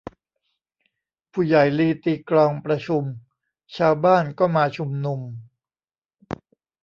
[1.31, 3.03] ผู้ใหญ่ลีตีกลองประชุม
[3.77, 5.19] ชาวบ้านก็มาชุมนุม